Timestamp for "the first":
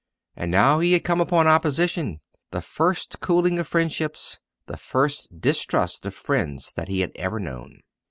2.49-3.19, 4.65-5.39